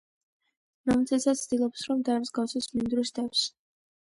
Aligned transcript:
ნამცეცა 0.91 1.35
ცდილობს, 1.41 1.83
რომ 1.91 2.01
დაემსგავსოს 2.09 2.71
მინდვრის 2.79 3.15
დევს. 3.21 3.47